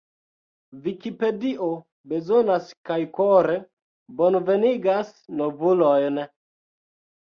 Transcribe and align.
Vikipedio 0.87 1.67
bezonas 2.15 2.73
kaj 2.91 2.99
kore 3.21 3.61
bonvenigas 4.25 5.17
novulojn! 5.41 6.23